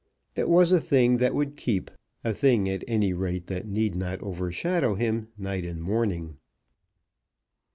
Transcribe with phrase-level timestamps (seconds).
[0.35, 1.91] It was a thing that would keep,
[2.23, 6.37] a thing, at any rate, that need not overshadow him night and morning.